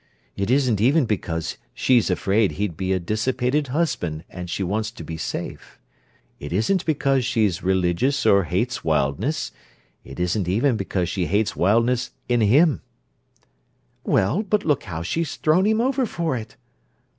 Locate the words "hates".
8.45-8.83, 11.27-11.55